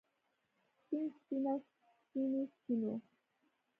[0.83, 1.53] سپين سپينه
[2.03, 2.95] سپينې سپينو